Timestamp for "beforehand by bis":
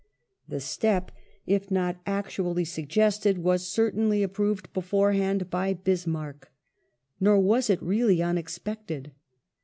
4.73-6.07